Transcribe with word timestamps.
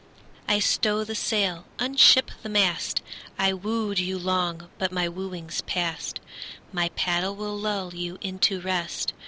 I 0.47 0.57
stow 0.57 1.03
the 1.03 1.13
sail, 1.13 1.65
unship 1.77 2.31
the 2.41 2.49
mast: 2.49 3.03
I 3.37 3.53
wooed 3.53 3.99
you 3.99 4.17
long 4.17 4.67
but 4.79 4.91
my 4.91 5.07
wooing's 5.07 5.61
past; 5.67 6.19
My 6.73 6.89
paddle 6.95 7.35
will 7.35 7.55
lull 7.55 7.93
you 7.93 8.17
into 8.19 8.59
rest. 8.59 9.13